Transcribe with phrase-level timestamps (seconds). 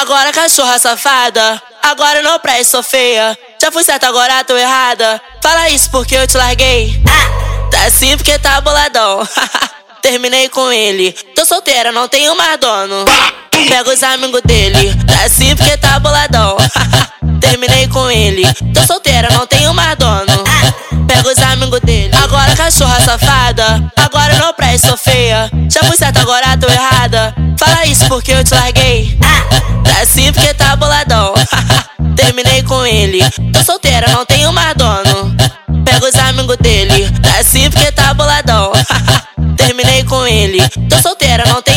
[0.00, 3.38] Agora cachorra safada, agora não presta, sou feia.
[3.60, 5.20] Já fui certa, agora tô errada.
[5.42, 7.00] Fala isso porque eu te larguei.
[7.70, 9.26] Tá assim porque tá boladão.
[10.02, 11.12] Terminei com ele.
[11.34, 13.04] Tô solteira, não tenho mais dono.
[13.68, 14.92] Pega os amigos dele.
[15.06, 16.56] Tá assim porque tá boladão.
[17.40, 18.42] Terminei com ele.
[18.74, 20.44] Tô solteira, não tenho mais dono.
[21.06, 22.14] Pega os amigos dele.
[22.16, 23.92] Agora cachorra safada.
[23.96, 25.50] Agora não presta, sou feia.
[25.70, 27.01] Já fui certa, agora tô errada.
[27.84, 29.18] Isso porque eu te larguei.
[29.84, 31.34] Tá assim porque tá boladão.
[32.16, 33.20] Terminei com ele.
[33.52, 35.34] Tô solteira, não tenho mais dono.
[35.84, 37.10] Pega os amigos dele.
[37.20, 38.72] Tá assim porque tá boladão.
[39.56, 40.60] Terminei com ele.
[40.88, 41.71] Tô solteira, não tenho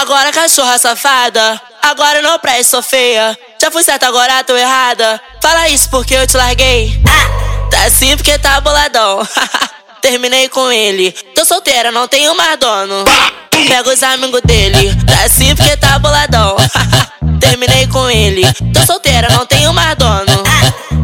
[0.00, 3.38] Agora cachorra safada, agora não presta, sou feia.
[3.60, 5.20] Já fui certa, agora tô errada.
[5.42, 7.00] Fala isso porque eu te larguei.
[7.70, 9.20] Tá assim porque tá boladão.
[10.00, 11.12] Terminei com ele.
[11.34, 13.04] Tô solteira, não tenho mais dono.
[13.50, 14.94] Pega os amigos dele.
[15.04, 16.56] Tá assim porque tá boladão.
[17.38, 18.42] Terminei com ele.
[18.72, 20.42] Tô solteira, não tenho mais dono.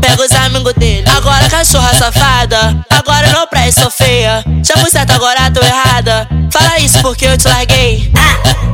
[0.00, 1.08] Pega os amigos dele.
[1.16, 2.76] Agora cachorra safada.
[2.90, 4.44] Agora não presta, sou feia.
[4.64, 5.93] Já fui certa, agora tô errada.
[6.94, 8.08] Isso porque eu te larguei.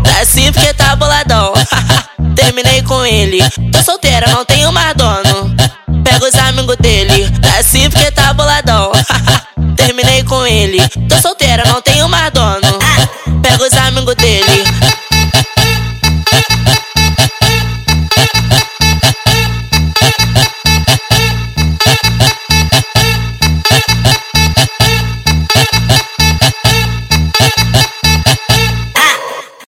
[0.05, 1.55] Tá assim porque tá boladão.
[2.37, 3.39] Terminei com ele.
[3.73, 5.57] Tô solteira, não tenho mais dono.
[6.05, 7.31] Pega os amigos dele.
[7.41, 8.93] Tá assim porque tá boladão.
[9.75, 10.87] Terminei com ele.
[11.09, 11.40] Tô solteira,